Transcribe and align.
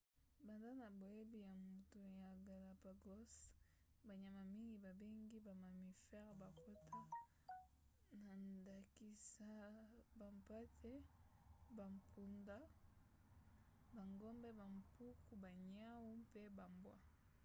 banda 0.45 0.71
na 0.81 0.87
boyei 1.01 1.39
ya 1.45 1.53
moto 1.67 1.95
ya 2.17 2.31
galapagos 2.47 3.33
banyama 4.07 4.41
mingi 4.53 4.75
babengi 4.85 5.37
ba 5.45 5.53
mammifères 5.63 6.35
bakota 6.41 6.99
na 8.25 8.33
ndakisa 8.55 9.53
bampate 10.19 10.93
bampunda 11.77 12.57
bangombe 13.95 14.49
bampuku 14.59 15.31
baniau 15.43 16.03
mpe 16.25 16.41
bambwa 16.57 16.95